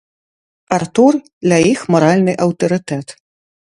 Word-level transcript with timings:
Артур 0.77 1.13
для 1.47 1.57
іх 1.73 1.79
маральны 1.97 2.33
аўтарытэт. 2.47 3.07